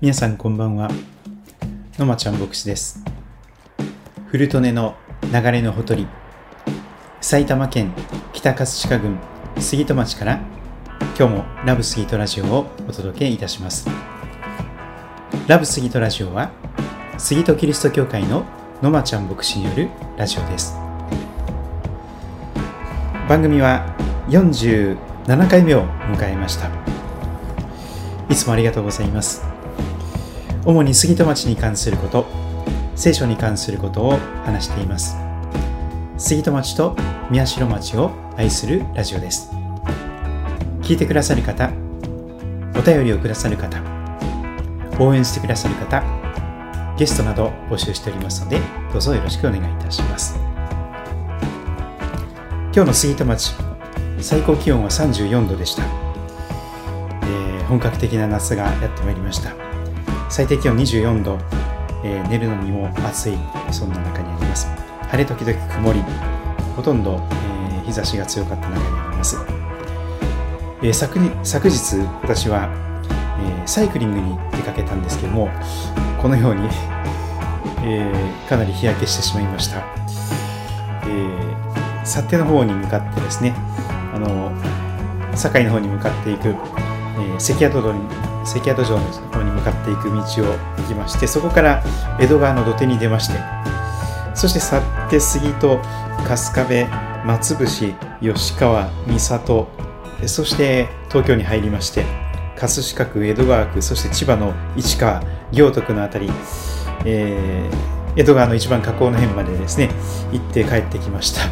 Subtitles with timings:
[0.00, 0.88] 皆さんこんばんは。
[1.98, 3.02] のまちゃん牧師です。
[4.28, 4.94] 古利根の
[5.32, 6.06] 流れのほとり。
[7.20, 7.92] 埼玉県
[8.32, 9.18] 北葛飾郡
[9.58, 10.40] 杉戸町から。
[11.18, 13.88] 今日もラブ杉戸ラジオをお届けいたします。
[15.48, 16.52] ラブ杉戸ラジオは
[17.18, 18.44] 杉戸キリスト教会の
[18.80, 20.76] のまちゃん牧師によるラジオです。
[23.28, 23.96] 番組は
[24.28, 24.96] 47
[25.50, 25.82] 回目を
[26.14, 26.70] 迎えました。
[28.30, 29.47] いつもありがとうございます。
[30.68, 32.26] 主に杉戸町に関すること
[32.94, 35.16] 聖書に関することを話しています。
[36.18, 36.94] 杉戸町と
[37.30, 39.50] 宮代町を愛するラジオです。
[40.82, 41.70] 聞いてくださる方
[42.78, 43.80] お便りをくださる方
[45.00, 46.02] 応援してくださる方
[46.98, 48.60] ゲストなど募集しておりますので
[48.92, 50.38] どうぞよろしくお願いいたします。
[52.74, 53.54] 今日の杉戸町
[54.20, 55.82] 最高気温は34度でした、
[57.22, 59.67] えー、本格的な夏がやってまいりました。
[60.28, 61.38] 最低気温24度、
[62.04, 63.38] えー、寝るのにも暑い。
[63.70, 64.68] そんな中にあります。
[65.10, 66.02] 晴れ時々曇り。
[66.78, 67.20] ほとんど、
[67.70, 69.36] えー、日差しが強かった中にあります、
[70.80, 72.70] えー、昨昨日私は、
[73.40, 75.50] えサイクリングに出かけたんですけども
[76.22, 76.68] このように、
[77.82, 78.12] え
[78.48, 79.82] かなり日焼けしてしまいました、え
[82.04, 83.56] 去手の方に向かってですね
[84.14, 84.52] あの
[85.34, 86.54] 堺の方に向かっていく、え
[87.38, 87.98] 関宿道に
[88.48, 90.22] 関宿城の方に向かっていく道を
[90.78, 91.82] 行きましてそこから
[92.18, 93.34] 江戸川の土手に出まして
[94.34, 95.78] そして去って杉と
[96.26, 99.68] 春日部松伏吉川三郷
[100.26, 102.04] そして東京に入りまして
[102.56, 106.32] 葛飾区江戸川区そして千葉の市川行徳の辺り、
[107.04, 109.90] えー、江戸川の一番河口の辺までですね
[110.32, 111.42] 行って帰ってきました、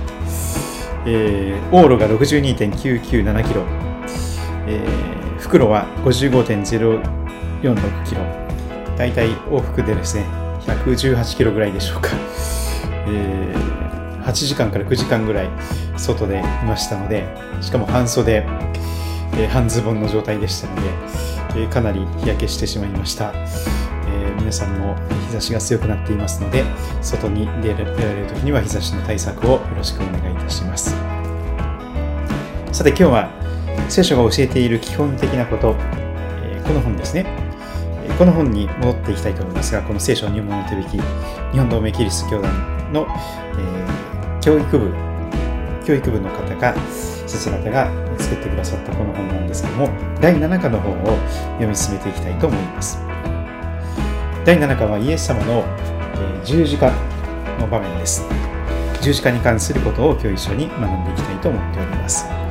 [1.07, 3.63] えー、往路が62.997キロ、
[4.67, 5.16] えー
[5.47, 8.23] 袋は55.046キロ。
[8.97, 10.25] だいたい往復でですね、
[10.67, 12.09] 118キロぐらいでしょうか。
[13.07, 15.51] えー、8時間から9時間ぐらい
[15.97, 17.29] 外でいましたので、
[17.61, 18.45] しかも半袖、
[19.39, 20.83] えー、半ズボンの状態でしたので、
[21.55, 23.33] えー、かなり日焼けしてしまいました。
[23.33, 24.97] えー、皆さんも
[25.29, 26.65] 日差しが強くなっていますので、
[27.03, 27.93] 外に出られる
[28.27, 30.97] 時には日差しの対策をよろしくお願いいたします。
[32.73, 33.46] さて今日は
[33.89, 35.77] 聖書が教えている基本的なこと、
[36.43, 37.27] えこの本ですね。
[38.19, 40.89] この本に戻っていきたいと思いますが、この聖書入門の手引き、
[41.53, 44.93] 日本同盟キリスト教団の、え、教育部、
[45.85, 46.75] 教育部の方が、
[47.27, 49.89] 先生方が作ってくださったこの本なんですけども、
[50.21, 51.19] 第7課の本を
[51.55, 52.99] 読み進めていきたいと思います。
[54.45, 55.65] 第7課はイエス様の、
[56.15, 56.91] え十字架
[57.61, 58.25] の場面です。
[59.03, 62.46] 十字架に関することを今日一緒に学んでいきたいと思っております。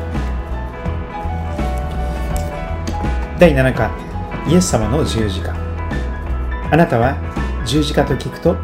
[3.37, 3.91] 第7課
[4.47, 5.53] イエス様の十字架。
[6.71, 7.17] あなたは
[7.67, 8.55] 十字架と聞くと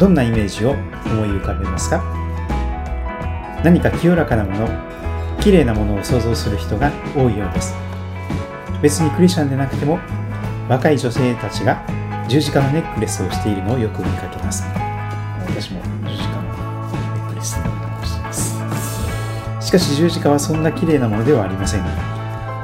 [0.00, 2.02] どんなイメージを思い浮かべますか？
[3.62, 4.68] 何か清らかなもの
[5.42, 7.74] 綺麗なものを想像する人が多いようです。
[8.80, 9.98] 別にクリスチャンでなくても
[10.66, 11.84] 若い女性たちが
[12.26, 14.64] 十字架のネックレスをしているのをよく見かけます。
[15.46, 16.48] 私も十字架のネ
[17.20, 18.56] ックレスをしています。
[19.60, 21.84] しかし十字架はそんな綺麗なものではありません。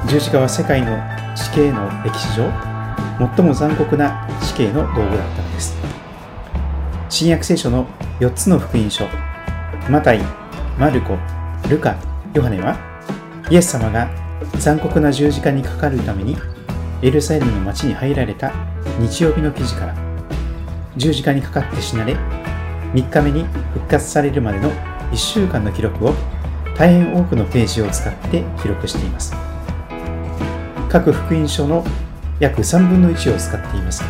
[0.07, 0.97] 十字架は世界の
[1.53, 2.51] 刑の歴史上
[3.35, 5.75] 最も残酷な死刑の道具だったのです
[7.09, 7.85] 新約聖書の
[8.19, 9.05] 4つの福音書
[9.87, 10.19] マタイ、
[10.79, 11.15] マルコ、
[11.69, 11.95] ルカ、
[12.33, 12.77] ヨハネは
[13.51, 14.09] イエス様が
[14.59, 16.35] 残酷な十字架にかかるために
[17.03, 18.51] エルサレムの町に入られた
[18.99, 19.95] 日曜日の記事から
[20.97, 22.15] 十字架にかかって死なれ
[22.93, 23.43] 3日目に
[23.73, 24.71] 復活されるまでの
[25.11, 26.13] 1週間の記録を
[26.75, 29.52] 大変多くのページを使って記録しています。
[30.93, 31.83] 各福音書の
[32.39, 34.03] 約3分の1を使っています。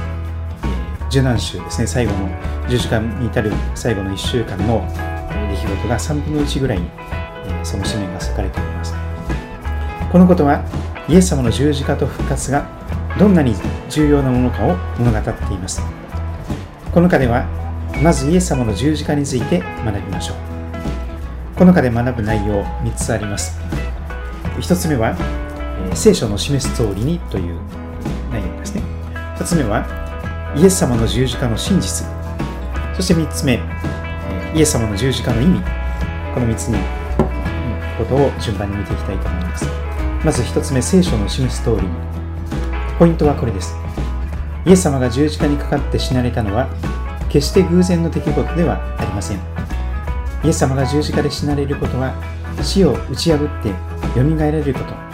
[1.07, 2.27] 受難週ですね、最後の
[2.67, 4.85] 十字架に至る最後の1週間の
[5.49, 6.89] 出来事が3分の1ぐらいに
[7.63, 8.93] その紙面が書かれております。
[10.11, 10.61] このことは
[11.07, 12.67] イエス様の十字架と復活が
[13.17, 13.55] どんなに
[13.89, 15.81] 重要なものかを物語っています。
[16.93, 17.45] この課では
[18.03, 20.37] まずイエス様の十字架について学びましょう。
[21.57, 23.57] この課で学ぶ内容3つあります。
[24.57, 25.15] 1つ目は
[25.93, 27.59] 聖書の示す通りにという
[28.31, 28.81] 内容ですね。
[29.37, 29.85] 2つ目は、
[30.55, 32.07] イエス様の十字架の真実。
[32.95, 33.59] そして3つ目、
[34.55, 35.59] イエス様の十字架の意味。
[36.33, 36.77] この3つの
[37.97, 39.65] ことを順番に見ていきたいと思います。
[40.23, 41.83] まず1つ目、聖書の示す通りに。
[42.97, 43.75] ポイントはこれです。
[44.65, 46.69] イエス様が十字架にかかって死なれたのは、
[47.29, 49.39] 決して偶然の出来事ではありません。
[50.43, 52.13] イエス様が十字架で死なれることは、
[52.61, 53.73] 死を打ち破って
[54.13, 55.12] 蘇られること、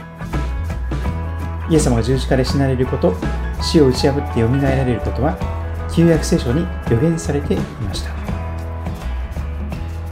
[1.69, 3.13] イエス様が十字架で死なれること
[3.62, 5.38] 死を打ち破ってよみがえられることは
[5.94, 8.12] 旧約聖書に予言されていました。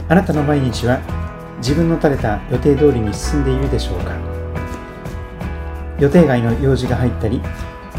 [0.08, 1.00] あなたの毎日は
[1.58, 4.12] 自分の立てた予定通りに進んでいるでしょうか。
[5.98, 7.42] 予定外の用事が入ったり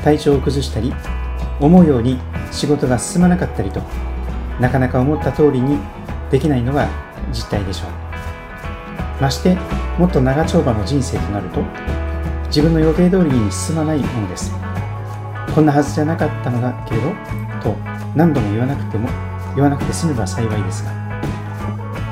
[0.03, 0.93] 体調を崩したり
[1.59, 2.17] 思うように
[2.51, 3.81] 仕事が進まなかったりと
[4.59, 5.77] なかなか思った通りに
[6.31, 6.87] できないのが
[7.33, 9.21] 実態でしょう。
[9.21, 9.57] まして
[9.97, 11.61] もっと長丁場の人生となると
[12.49, 14.51] 自分の予定通りに進まないものです。
[15.53, 17.09] こんなはずじゃなかったのだけれど
[17.61, 17.75] と
[18.15, 19.07] 何度も言わなくても
[19.55, 20.91] 言わなくて済めば幸いですが。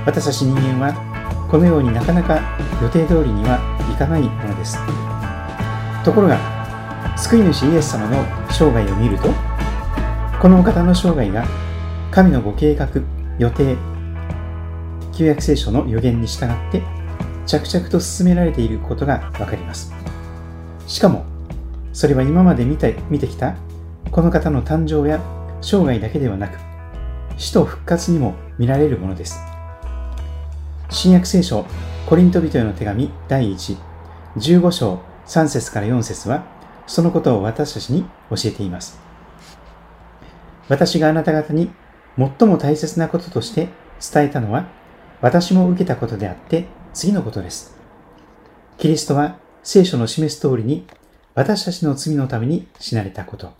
[0.05, 2.39] 私たち人間はこのようになかなか
[2.81, 3.59] 予定通りには
[3.91, 4.77] いかないものです。
[6.03, 6.37] ところが
[7.17, 9.29] 救い主イエス様の生涯を見ると
[10.39, 11.45] このお方の生涯が
[12.11, 12.87] 神のご計画
[13.39, 13.75] 予定
[15.11, 16.83] 旧約聖書の予言に従って
[17.47, 19.96] 着々と進められていることがわかります。
[20.87, 21.25] しかも
[21.93, 23.55] それは今まで見て見てきた
[24.11, 25.21] この方の誕生や
[25.61, 26.57] 生涯だけではなく
[27.37, 29.39] 死と復活にも見られるものです
[30.89, 31.65] 新約聖書
[32.07, 33.77] コリント人への手紙第1
[34.37, 36.45] 15章3節から4節は
[36.87, 38.99] そのことを私たちに教えています
[40.69, 41.71] 私があなた方に
[42.17, 43.69] 最も大切なこととして
[43.99, 44.67] 伝えたのは
[45.21, 47.75] 私も受けたことであって次のことです。
[48.77, 50.85] キリストは聖書の示す通りに
[51.35, 53.53] 私たちの罪のために死なれたこと。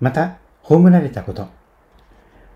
[0.00, 1.48] また、葬られたこと。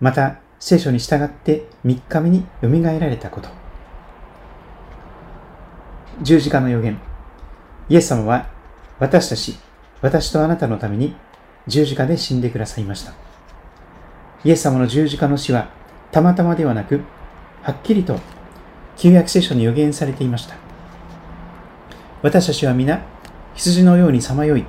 [0.01, 3.49] また、聖書に従って3日目に蘇られたこと。
[6.21, 7.01] 十字架の予言。
[7.89, 8.49] イエス様は
[8.99, 9.59] 私たち、
[10.03, 11.17] 私とあなたのために
[11.67, 13.13] 十字架で死んでくださいました。
[14.45, 15.71] イエス様の十字架の死は
[16.11, 17.01] たまたまではなく、
[17.63, 18.19] はっきりと
[18.97, 20.72] 旧約聖書に予言されていました。
[22.23, 23.05] 私たちは皆、
[23.55, 24.65] 羊のようにさまよい、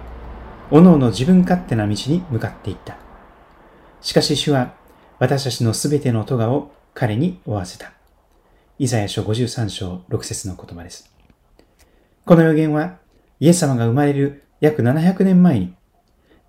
[0.71, 2.97] おのおの自分勝手な道に向かっていった。
[4.01, 4.73] しかし主は、
[5.19, 7.91] 私たちのすべての咎を彼に負わせた。
[8.79, 11.13] イザヤ書53章6節の言葉です。
[12.25, 12.97] この予言は、
[13.39, 15.75] イエス様が生まれる約700年前に、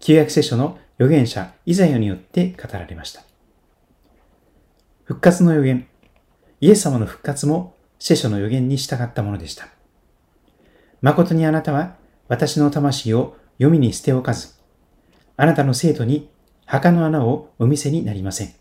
[0.00, 3.22] 旧約聖書の預言者イザヤによって語られました。
[5.04, 5.86] 復活の予言、
[6.62, 9.73] イエス様の復活も聖書の予言に従ったものでした。
[11.04, 11.96] 誠にあなたは
[12.28, 14.54] 私の魂を読みに捨ておかず、
[15.36, 16.30] あなたの生徒に
[16.64, 18.54] 墓の穴をお見せになりません。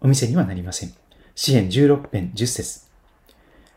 [0.00, 0.92] お見せにはなりません。
[1.36, 2.80] 詩篇16編10節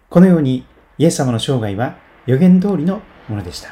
[0.09, 0.65] このように
[0.97, 3.69] イエス様の生涯は予言通りのものでした。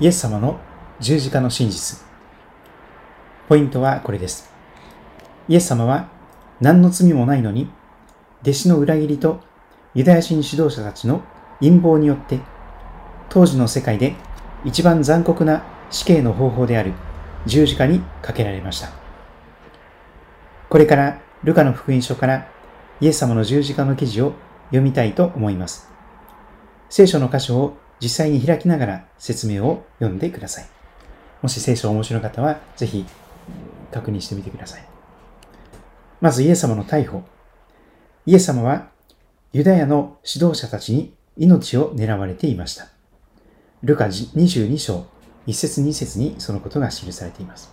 [0.00, 0.58] イエス様の
[0.98, 2.04] 十字架の真実。
[3.48, 4.52] ポイントはこれです。
[5.46, 6.08] イエス様は
[6.60, 7.70] 何の罪もないのに、
[8.42, 9.53] 弟子の裏切りと
[9.94, 11.22] ユダヤ人指導者たちの
[11.60, 12.40] 陰謀によって、
[13.28, 14.14] 当時の世界で
[14.64, 16.92] 一番残酷な死刑の方法である
[17.46, 18.88] 十字架にかけられました。
[20.68, 22.48] これからルカの福音書から
[23.00, 24.34] イエス様の十字架の記事を
[24.66, 25.88] 読みたいと思います。
[26.88, 30.66] 聖書の箇所を実際に開きながら説明を読んでください。
[31.42, 33.04] もし聖書面白かったら、ぜひ
[33.92, 34.84] 確認してみてください。
[36.20, 37.22] まずイエス様の逮捕。
[38.26, 38.88] イエス様は
[39.54, 42.88] ユダヤの指導者たちに命を狙われていました。
[43.84, 45.06] ルカ22章
[45.46, 47.72] 1節2節にそのことが記されています。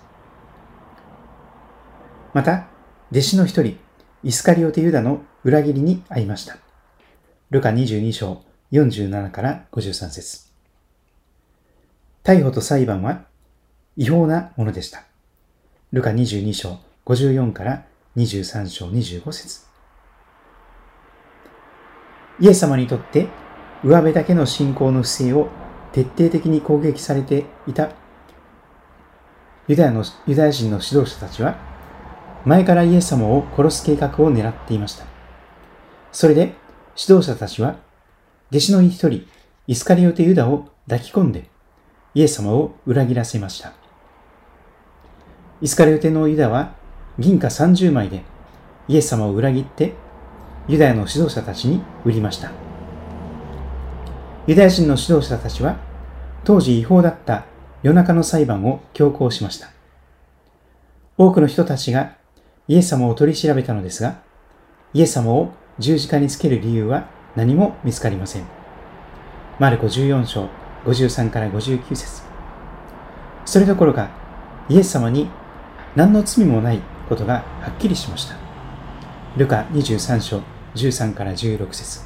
[2.36, 2.68] また、
[3.12, 3.78] 弟子の一人、
[4.24, 6.58] イスカリオテユダの裏切りに遭いました。
[7.50, 10.52] ルカ22章47から53節
[12.24, 13.26] 逮捕と裁判は
[13.98, 15.04] 違法なものでした。
[15.92, 17.86] ルカ22章54から
[18.18, 19.71] 23章25節
[22.40, 23.28] イエス様にとって
[23.84, 25.50] 上辺だけの信仰の不正を
[25.92, 27.92] 徹底的に攻撃されていた
[29.68, 31.56] ユダヤのユダヤ人の指導者たちは
[32.46, 35.06] 前からイエス様を殺す計画を狙っていました。
[36.12, 36.54] それで
[36.98, 37.78] 指導者たちは
[38.50, 39.28] 弟子の一人、
[39.68, 41.50] イスカリオテユダを抱き込んで、
[42.14, 43.74] イエス様を裏切らせました。
[45.62, 46.74] イスカリオテのユダは
[47.18, 48.24] 銀貨30枚で
[48.88, 49.94] イエス様を裏切って、
[50.68, 52.52] ユダヤの指導者たちに売りました。
[54.48, 55.78] ユダヤ人の指導者たちは、
[56.44, 57.46] 当時違法だった
[57.84, 59.70] 夜中の裁判を強行しました。
[61.18, 62.16] 多くの人たちが
[62.68, 64.22] イエス様を取り調べたのですが、
[64.94, 68.44] イエス様を十字架につける理由は何も見つかりません。
[69.60, 70.50] マルコ14章
[70.86, 72.24] 53から59節
[73.46, 74.10] それどころか、
[74.70, 75.30] イエス様に
[75.96, 78.41] 何の罪もないことがはっきりしました。
[79.38, 80.42] ルカ23章
[80.76, 82.02] 13から16節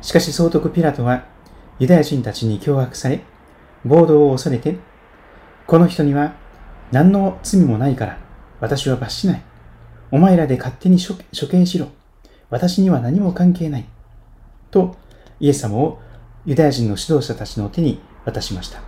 [0.00, 1.26] しかし総督ピラトは
[1.78, 3.22] ユダヤ人たちに脅迫され、
[3.84, 4.78] 暴動を恐れて、
[5.66, 6.34] この人には
[6.90, 8.18] 何の罪もないから
[8.60, 9.42] 私は罰しない。
[10.10, 11.14] お前らで勝手に処
[11.46, 11.88] 刑しろ。
[12.50, 13.84] 私には何も関係ない。
[14.72, 14.96] と、
[15.38, 16.00] イエス様を
[16.44, 18.80] ユダヤ人の指導者たちの手に渡しました。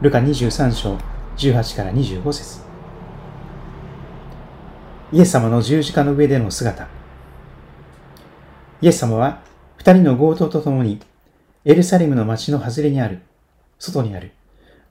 [0.00, 0.98] ルカ23章
[1.36, 2.67] 18から25節
[5.10, 6.86] イエス様の十字架の上での姿。
[8.82, 9.40] イエス様は
[9.78, 11.00] 二人の強盗と共に
[11.64, 13.20] エルサレムの町の外れにある、
[13.78, 14.32] 外にある、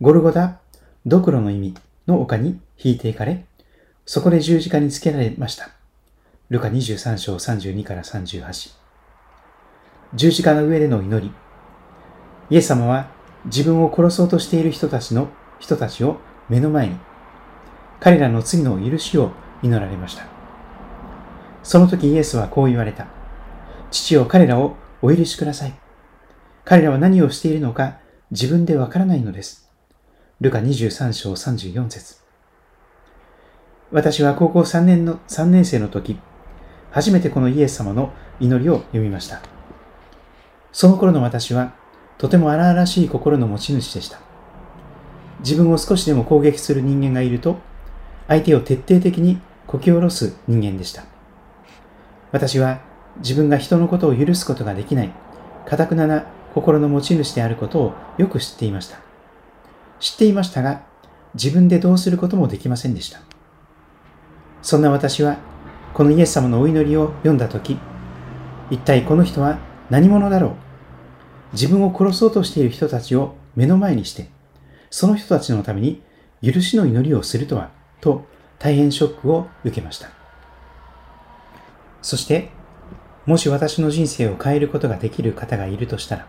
[0.01, 0.59] ゴルゴダ、
[1.05, 1.75] ドクロの意味
[2.07, 3.45] の丘に引いていかれ、
[4.07, 5.69] そこで十字架につけられました。
[6.49, 8.71] ルカ23章32から38。
[10.15, 11.31] 十字架の上での祈り。
[12.49, 13.11] イエス様は
[13.45, 15.27] 自分を殺そうとしている人たちの
[15.59, 16.17] 人たちを
[16.49, 16.97] 目の前に、
[17.99, 19.31] 彼らの罪の許しを
[19.63, 20.25] 祈られました。
[21.63, 23.07] その時イエスはこう言われた。
[23.91, 25.73] 父を彼らをお許しください。
[26.65, 27.97] 彼らは何をしているのか
[28.31, 29.69] 自分でわからないのです。
[30.41, 32.17] ルカ23章34節
[33.91, 36.19] 私は高校3年の、3年生の時、
[36.91, 39.41] 初めてこのイエス様の祈りを読みました。
[40.73, 41.73] その頃の私は、
[42.17, 44.19] とても荒々しい心の持ち主でした。
[45.39, 47.57] 自分を少しでも攻撃する人間がいると、
[48.27, 51.03] 相手を徹底的にこき下ろす人間でした。
[52.31, 52.79] 私は
[53.17, 55.11] 自分が人のことを許すことができない、
[55.65, 58.97] かたくなな心の持ち主であることをよく知っていました。
[59.99, 60.83] 知っていましたが、
[61.33, 63.19] 自分でどうすることもできませんでした。
[64.61, 65.37] そんな私は、
[65.93, 67.77] このイエス様のお祈りを読んだとき、
[68.69, 69.59] 一体この人は
[69.89, 70.53] 何者だろう
[71.53, 74.29] 自分を殺そうとしている人たちを目の前にして、
[74.89, 76.01] その人たちのために
[76.41, 78.25] 許しの祈りをするとは、と
[78.59, 80.09] 大変ショックを受けました。
[82.01, 82.49] そして、
[83.25, 86.27] もし私の人生を変えることができる方がいるとしたら、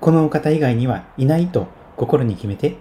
[0.00, 2.76] このお方以外にはいないと心に決めて、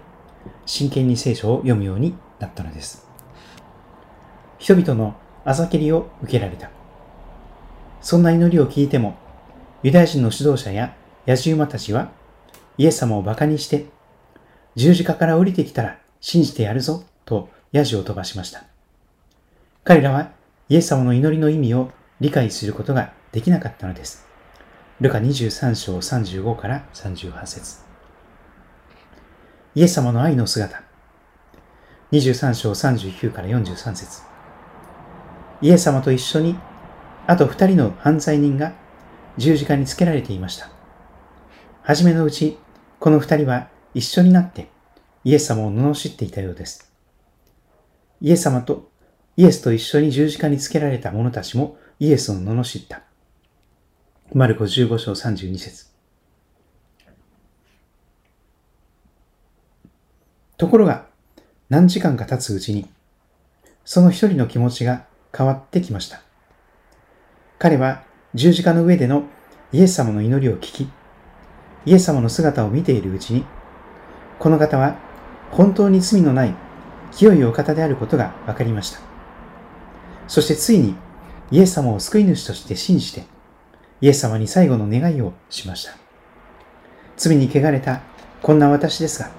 [0.66, 3.08] 真剣に聖書を読むようになったのです。
[4.60, 5.16] 人々の
[5.46, 6.70] あざけりを受けられた。
[8.02, 9.16] そんな祈りを聞いても、
[9.82, 12.12] ユダヤ人の指導者や野獣馬たちは、
[12.78, 13.88] イエス様を馬鹿にして、
[14.76, 18.64] 十字架から降りてきたら信じてやるぞ、とヤジを飛ばしました。
[19.84, 20.32] 彼らは
[20.70, 24.26] イエス様の祈りの意味を理解することができなかったのです。
[25.02, 27.78] ルカ23章35から38節
[29.74, 30.84] イエス様の愛の姿。
[32.12, 34.22] 23章39から43節
[35.64, 36.56] イエス様と一緒に、
[37.26, 38.74] あと二人の犯罪人が
[39.38, 40.70] 十字架につけられていました。
[41.82, 42.60] はじめのうち、
[43.00, 44.70] この二人は一緒になって
[45.24, 46.93] イエス様を罵っていたようです。
[48.24, 48.90] イエス様と、
[49.36, 53.02] イエスと一緒に十字架につけられた者たちもイエスを罵った。
[54.34, 55.88] マルコ15章32節
[60.56, 61.06] ところが、
[61.68, 62.88] 何時間か経つうちに、
[63.84, 65.06] その一人の気持ちが
[65.38, 66.22] 変わってきました。
[67.60, 68.04] 彼は
[68.34, 69.24] 十字架の上での
[69.74, 70.90] イエス様の祈りを聞き、
[71.86, 73.44] イエス様の姿を見ているうちに、
[74.40, 74.96] この方は
[75.52, 76.56] 本当に罪のない
[77.16, 79.00] 清いお方であることが分かりました。
[80.28, 80.96] そしてついに
[81.52, 83.24] イエス様を救い主として信じて、
[84.02, 85.94] イエス様に最後の願いをしました。
[87.16, 88.02] 罪に汚れた
[88.42, 89.30] こんな私ですが、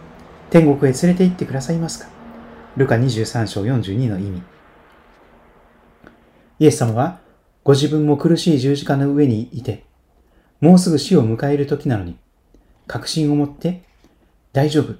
[0.50, 2.08] 天国へ連れて行ってくださいますか？
[2.76, 4.42] ルカ23章42の意味。
[6.60, 7.20] イエス様は
[7.64, 9.84] ご自分も苦しい十字架の上にいて、
[10.60, 12.16] もうすぐ死を迎える時なのに、
[12.86, 13.82] 確信を持って、
[14.52, 14.94] 大丈夫。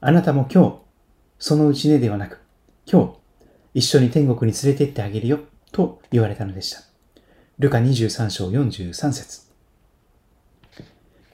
[0.00, 0.87] あなたも今日、
[1.38, 2.40] そのうちねではなく、
[2.90, 3.14] 今日、
[3.74, 5.40] 一緒に天国に連れて行ってあげるよ、
[5.70, 6.82] と言われたのでした。
[7.58, 9.42] ルカ23章43節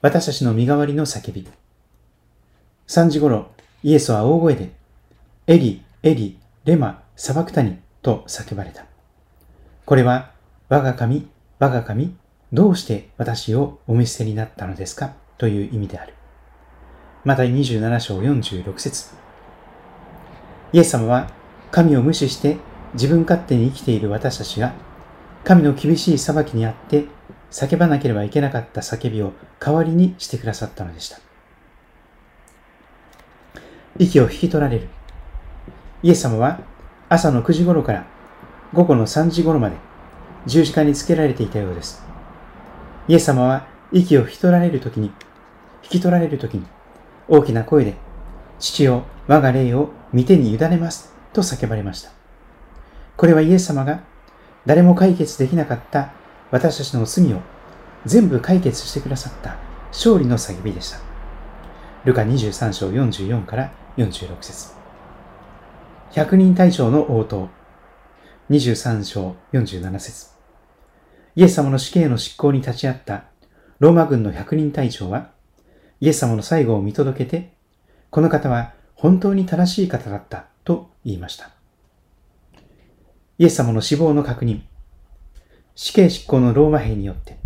[0.01, 1.47] 私たちの身代わりの叫び。
[2.87, 3.47] 3時頃、
[3.81, 4.71] イエスは大声で、
[5.47, 8.85] エリ、エリ、レマ、サバクタニと叫ばれた。
[9.85, 10.31] これは、
[10.69, 12.15] 我が神、我が神、
[12.53, 16.13] どうして私をお見捨てになったのですかという意味である。
[17.23, 19.24] また27章46節
[20.75, 21.31] イエス様は
[21.71, 22.57] 神を無視して
[22.95, 24.73] 自分勝手に生きている私たちが
[25.45, 27.05] 神の厳しい裁きにあって
[27.49, 31.19] 叫ばなければいけなかった叫びを代わりにしてくださったのでした。
[33.97, 34.89] 息を引き取られる。
[36.03, 36.59] イエス様は
[37.07, 38.05] 朝の9時頃から
[38.73, 39.77] 午後の3時頃まで
[40.45, 42.03] 十字架につけられていたようです。
[43.07, 45.13] イエス様は息を引き取られるときに、
[45.83, 46.65] 引き取られるときに、
[47.29, 47.93] 大きな声で、
[48.59, 52.09] 父よ、我が霊を見てに委ねます、と叫ばれました。
[53.17, 53.99] これはイエス様が
[54.65, 56.13] 誰も解決できなかった
[56.51, 57.41] 私たちの罪を
[58.05, 59.57] 全部解決してくださった
[59.89, 60.99] 勝利の叫びでした。
[62.05, 64.73] ルカ23章44から46節
[66.13, 67.49] 百人隊長の応答
[68.49, 70.27] 23章47節
[71.35, 73.25] イエス様の死刑の執行に立ち会った
[73.79, 75.31] ローマ軍の百人隊長は、
[75.99, 77.51] イエス様の最後を見届けて、
[78.11, 81.51] この方は本当に正しい方だったと言いました。
[83.37, 84.61] イエス様の死亡の確認。
[85.75, 87.37] 死刑執行のローマ兵によって、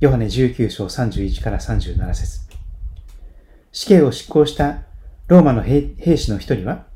[0.00, 2.40] ヨハネ19章31から37節
[3.70, 4.82] 死刑を執行した
[5.28, 6.86] ローマの兵士の一人は、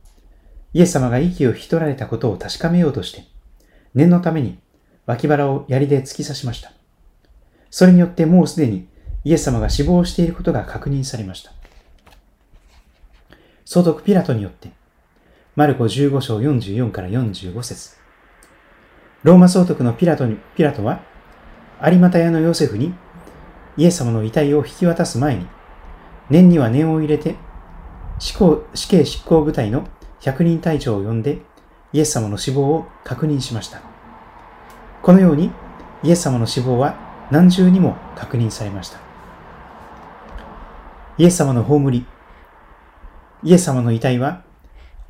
[0.73, 3.25] イエス様が息を引き取られたことを確かめようとして、
[3.95, 4.59] 念のために
[5.07, 6.73] 脇腹を槍で突き刺しました。
[7.71, 8.89] それによってもうすでに
[9.23, 11.54] イエス様が死亡していることが確認されました。
[13.65, 14.71] 総督ピラトによって、
[15.57, 17.97] マルコ15章44から45節
[19.23, 21.01] ローマ総督のピラトにピラトは、
[21.83, 22.95] 有股屋のヨセフに
[23.79, 25.47] イエス様の遺体を引き渡す前に、
[26.29, 27.37] 念には念を入れて、
[28.19, 28.35] 死
[28.75, 29.87] 死刑執行部隊の
[30.21, 31.41] 百人隊長を呼んで、
[31.93, 33.81] イエス様の死亡を確認しました。
[35.03, 35.51] このように、
[36.03, 36.97] イエス様の死亡は
[37.31, 38.99] 何重にも確認されました。
[41.17, 42.07] イエス様の葬り、
[43.45, 44.43] イエス様の遺体は、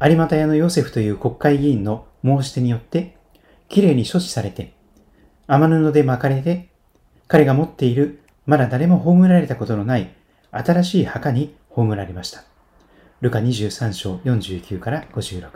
[0.02, 3.16] 有股屋のヨセフという国会議員の申し出によって、
[3.68, 4.74] きれいに処置されて、
[5.46, 6.68] 雨布で巻かれて、
[7.28, 10.12] 彼が持っているまだ誰も葬られたことのない
[10.50, 12.44] 新しい墓に葬られました。
[13.20, 15.48] ルカ23章49から56。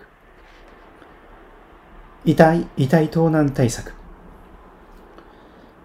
[2.24, 3.92] 遺体、遺体盗難対策。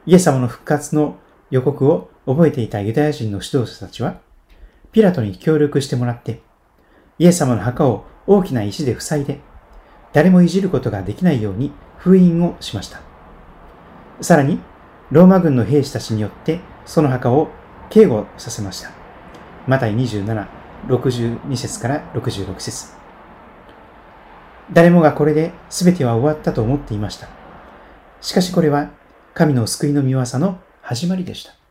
[0.05, 1.17] イエス様の復活の
[1.49, 4.19] 予告を覚えていたユダヤ人の指導者たちは、
[4.91, 6.41] ピラトに協力してもらって、
[7.19, 9.39] イエス様の墓を大きな石で塞いで、
[10.13, 13.01] 誰もいじることができないように封印をしました。
[14.21, 14.59] さらに、
[15.11, 17.49] ローマ軍の兵士たちによってその墓を
[17.89, 18.91] 警護させました。
[19.67, 20.47] マタイ27、
[20.87, 22.93] 62節から66節
[24.71, 27.27] 誰もがこれで全ては終わったと思っていました。
[28.21, 28.89] しかしこれは
[29.33, 31.62] 神の救いの御業の始まりでした。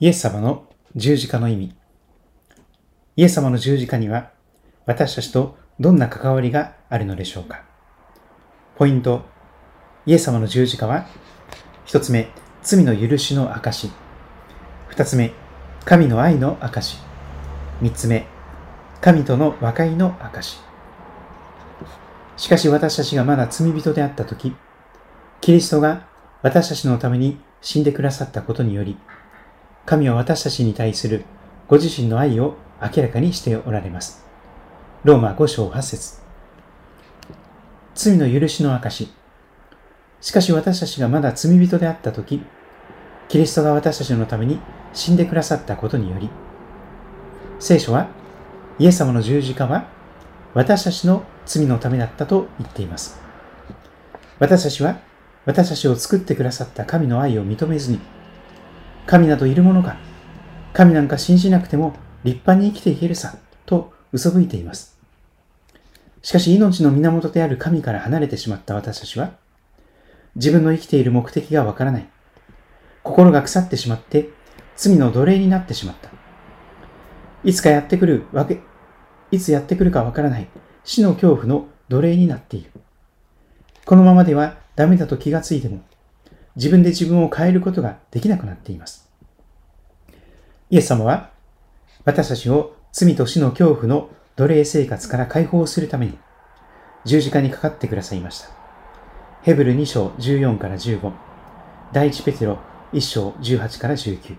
[0.00, 1.74] イエス様の十字架の意味。
[3.16, 4.30] イエス様の十字架には
[4.86, 7.64] 私たちとどんな関わりがあるのでしょうか
[8.76, 9.22] ポイント。
[10.06, 11.08] イエス様の十字架は
[11.84, 12.28] 一つ目、
[12.62, 13.90] 罪の許しの証。
[14.86, 15.32] 二つ目、
[15.84, 16.98] 神の愛の証。
[17.80, 18.24] 三つ目、
[19.00, 20.60] 神との和解の証。
[22.36, 24.54] しかし私たちがまだ罪人であったとき、
[25.40, 26.06] キリストが
[26.42, 28.96] 私たちのために死んでくださったことにより、
[29.88, 31.24] 神は私たちに対する
[31.66, 34.22] ご自身の愛を明らかにしておられます。
[35.02, 36.20] ローマ5章8節
[37.94, 39.10] 罪の許しの証。
[40.20, 42.42] しかし私たちがまだ罪人であったとき、
[43.30, 44.60] キリストが私たちのために
[44.92, 46.28] 死んでくださったことにより、
[47.58, 48.08] 聖書は
[48.78, 49.88] イエス様の十字架は
[50.52, 53.18] 私たちの罪のためだったと言っています。
[54.38, 54.98] 私たちは
[55.46, 58.00] 私たちを作ってくださった神の愛を認めずに、
[59.08, 59.96] 神などいるものか、
[60.74, 61.94] 神なんか信じなくても
[62.24, 64.98] 立派に生きていけるさ、と嘘吹いています。
[66.20, 69.32] しかし命の源である神から離れてしまった私たちは、
[70.34, 72.08] 自分の生きている目的がわからない。
[73.02, 74.28] 心が腐ってしまって
[74.76, 76.10] 罪の奴隷になってしまった。
[77.44, 78.60] いつかやってくるわけ、
[79.30, 80.48] いつやってくるかわからない
[80.84, 82.70] 死の恐怖の奴隷になっている。
[83.86, 85.80] このままではダメだと気がついても、
[86.58, 89.08] 自分で自分を変えることができなくなっています。
[90.70, 91.30] イエス様は、
[92.04, 96.18] 私たちを罪と死の恐怖の奴隷生活から解放するために、
[97.04, 98.48] 十字架にかかってくださいました。
[99.42, 101.12] ヘブル2章14から15、
[101.92, 102.58] 第一ペテロ
[102.92, 104.36] 1章18から19。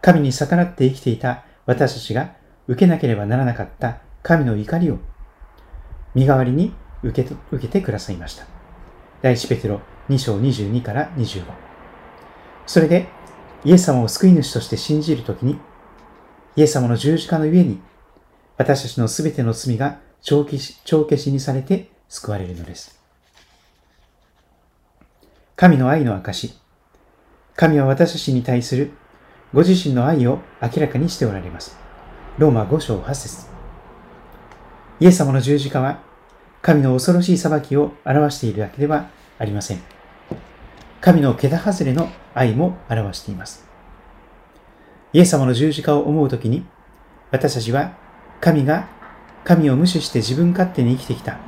[0.00, 2.32] 神に逆らって生きていた私たちが
[2.66, 4.98] 受けなければならなかった神の怒りを
[6.14, 8.46] 身代わりに受け受けてくださいました。
[9.20, 11.44] 第一ペテロ2章22から25。
[12.66, 13.08] それで、
[13.64, 15.58] イエス様を救い主として信じるときに、
[16.56, 17.80] イエス様の十字架の上に、
[18.56, 22.98] 私たちのすべての罪が帳消し帳消しにされて救われるのです。
[25.56, 26.54] 神の愛の証。
[27.54, 28.90] 神は私たちに対する
[29.52, 31.76] ご自身の愛を明らかにしておられます。
[32.38, 33.46] ローマ5章8節
[35.00, 36.02] イエス様の十字架は
[36.60, 39.95] 神の恐ろしい裁きを表しているだけではありません。
[41.00, 43.66] 神の桁外れの愛も表しています。
[45.12, 46.66] イエス様の十字架を思うときに、
[47.30, 47.96] 私たちは
[48.40, 48.88] 神が
[49.44, 51.38] 神を無視して自分勝手に生きてきた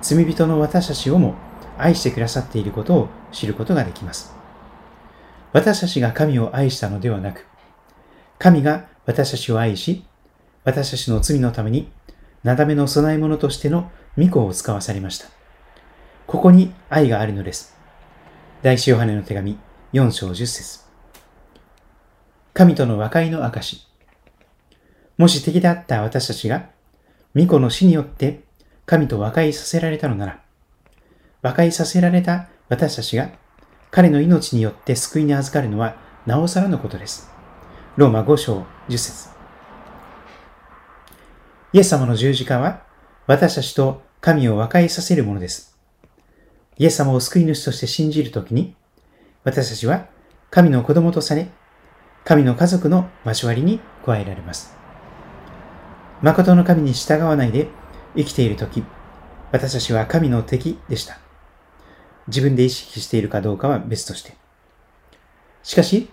[0.00, 1.34] 罪人の私たちをも
[1.76, 4.34] 愛してくださっていることを知ることができます。
[5.52, 7.46] 私たちが神を愛したのではなく、
[8.38, 10.04] 神が私たちを愛し、
[10.64, 11.90] 私たちの罪のために、
[12.44, 15.28] なだめの供え物としての御子を使わされました。
[16.26, 17.77] ここに愛があるのです。
[18.60, 19.56] 大師ヨハネの手紙
[19.92, 20.80] 4章10節
[22.54, 23.86] 神との和解の証。
[25.16, 26.68] もし敵であった私たちが、
[27.36, 28.40] 御子の死によって
[28.84, 30.40] 神と和解させられたのなら、
[31.40, 33.30] 和解させられた私たちが
[33.92, 35.94] 彼の命によって救いに預かるのは
[36.26, 37.30] なおさらのことです。
[37.94, 39.28] ローマ5章10節
[41.74, 42.82] イエス様の十字架は
[43.28, 45.77] 私たちと神を和解させるものです。
[46.78, 48.74] イエス様を救い主として信じるときに、
[49.44, 50.06] 私たちは
[50.50, 51.48] 神の子供とされ、
[52.24, 54.76] 神の家族の交わりに加えられます。
[56.22, 57.68] 誠の神に従わないで
[58.16, 58.84] 生きているとき、
[59.50, 61.18] 私たちは神の敵でした。
[62.28, 64.36] 自分で意識しているかどうかは別として。
[65.62, 66.08] しかし、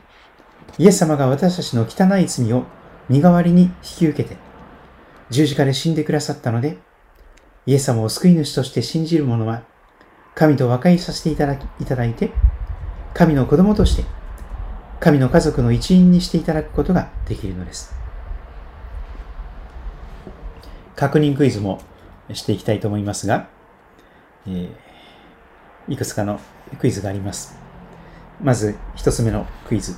[0.78, 2.64] イエス様が私たちの汚い罪を
[3.08, 4.38] 身代わりに引き受けて、
[5.30, 6.78] 十字架で死んでくださったので、
[7.66, 9.64] イエス様を救い主として信じる者は、
[10.36, 12.32] 神と和解させていただきいただいて、
[13.14, 14.04] 神の子供として、
[15.00, 17.96] 神の家族の一員にしていただくことができるのです。
[20.96, 21.82] 確認クイズも
[22.34, 23.48] していきたいと思いますが、
[24.46, 26.40] えー、いくつかの
[26.80, 27.58] クイズがあります。
[28.42, 29.96] まず、一つ目のクイズ。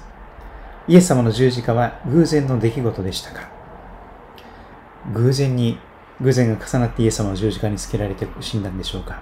[0.87, 3.49] イエス様の十字架は偶然の出来事でしたか？
[5.13, 5.79] 偶然に、
[6.21, 9.21] 偶然が重なってイエス様の十字架につけられて死んだんでしょうか？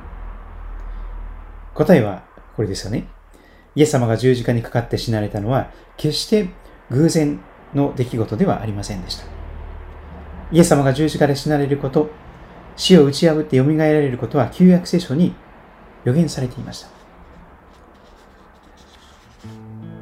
[1.76, 2.24] 答えは
[2.56, 3.08] これですよね。
[3.76, 6.50] イエス様が十字架にかかって死なれたのは、決して
[6.90, 7.40] 偶然
[7.74, 9.26] の出来事ではありませんでした。
[10.52, 12.10] イエス様が十字架で死なれること、
[12.78, 15.36] 死を打ち破って蘇られることは旧約聖書に
[16.06, 16.88] 予言されていました。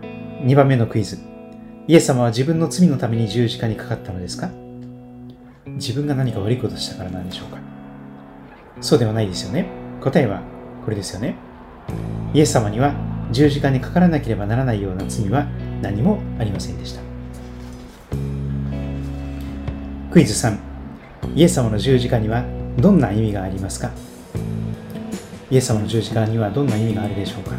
[0.01, 1.17] 2番目のクイズ。
[1.87, 4.51] イエス様は自分の罪のために十字架にかかったのですか？
[5.65, 7.57] 自分が何か悪いことしたからなんでしょうか？
[8.81, 9.67] そうではないですよね。
[10.01, 10.43] 答えは
[10.83, 11.35] これですよね。
[12.33, 12.93] イエス様には
[13.31, 15.45] 十字架にかからなければならないような罪は
[15.81, 17.01] 何もありませんでした。
[20.11, 20.57] クイズ3。
[21.35, 22.43] イエス様の十字架には
[22.77, 23.91] どんな意味がありますか？
[25.49, 27.55] イエス様の十字架にはどんな意味があるでしょうか？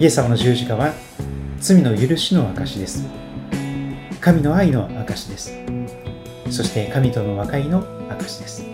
[0.00, 0.92] イエス様の十字架は
[1.60, 3.06] 罪の許しの証です。
[4.20, 5.52] 神の愛の証です。
[6.50, 8.64] そして神との和解の証です。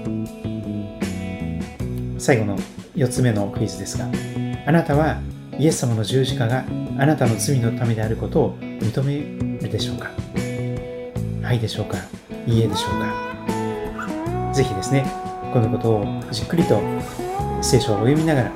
[2.19, 2.59] 最後の
[3.01, 4.05] 4つ目のクイズですが、
[4.67, 5.23] あなたは
[5.59, 6.67] イエス様の十字架が
[6.99, 10.11] あなたの罪のためであることを認めるでしょうか？
[11.43, 11.97] はいでしょうか？
[12.47, 14.53] いいえでしょうか？
[14.53, 15.07] ぜひですね、
[15.51, 16.79] このことをじっくりと
[17.63, 18.53] 聖書を読みながら、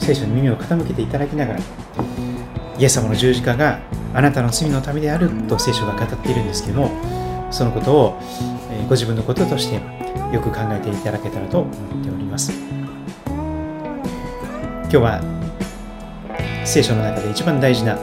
[0.00, 1.60] 聖書に耳を傾けていただきながら、
[2.80, 3.78] イエス様の十字架が
[4.12, 6.90] あなたの罪のためであると聖書が語っているんですけども、
[7.52, 8.20] そのことを
[8.88, 9.76] ご自分のこととして
[10.34, 12.52] よく考えていただけたらと思っております。
[14.92, 17.96] 今日は聖書の中で一番大事な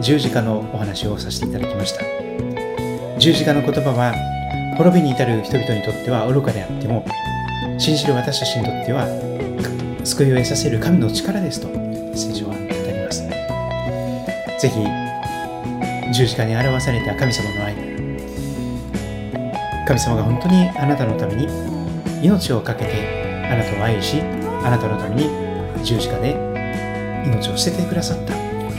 [0.00, 2.02] 十字架のお話をさせていただきました。
[3.16, 4.12] 十字架の言葉は
[4.76, 7.06] 滅びに至る人々にとっては愚かであっても
[7.78, 9.06] 信じる私たちにとっては
[10.02, 11.68] 救いを得させる神の力ですと
[12.12, 13.22] 聖書は語ります。
[14.58, 17.76] ぜひ十字架に表された神様の愛
[19.86, 21.46] 神様が本当にあなたのために
[22.20, 24.20] 命を懸けてあなたを愛し
[24.64, 25.51] あなたのために
[25.82, 26.36] 十字架で
[27.26, 28.34] 命を捨ててくださった。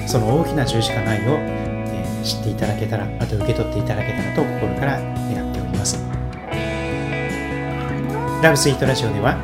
[0.07, 5.97] その大きな十字架の愛を、えー、知っていただけたらまた受け取っていただけたらと心から願っております。
[8.43, 9.37] ラブスイートラジオでは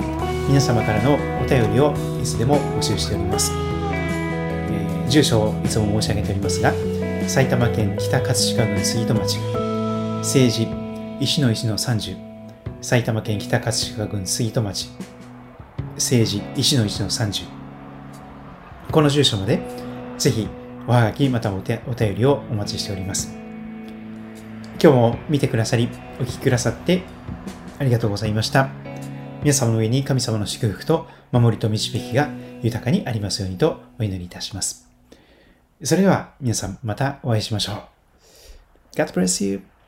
[0.49, 6.73] 皆様からのお便りをいつでも募集しております、えー、住所をいつも申し上げておりますが
[7.25, 9.37] 埼玉県北葛飾郡杉戸町
[10.17, 10.67] 政治
[11.21, 12.17] 石の石の30
[12.81, 14.89] 埼玉県北葛飾郡杉戸町。
[15.99, 17.45] 政治石の1の30
[18.91, 19.61] この住所まで
[20.17, 20.47] ぜひ
[20.87, 23.31] おはがきまたおお便りをお待ちしております。
[24.81, 27.03] 今日も見てくださりお聞きくださって
[27.77, 28.69] ありがとうございました。
[29.41, 32.29] 皆様の上に神様の祝福と守りと導きが
[32.63, 34.89] 豊かにありますようにとお祈りいたします。
[35.83, 38.95] それでは皆さんまたお会いしましょう。
[38.95, 39.78] God bless you.